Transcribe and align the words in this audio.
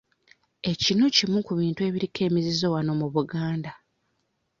Ekinu 0.71 1.03
kimu 1.15 1.39
ku 1.47 1.53
bintu 1.59 1.81
ebiriko 1.89 2.19
emizizo 2.27 2.65
wano 2.73 2.91
mu 2.99 3.07
Buganda. 3.15 3.71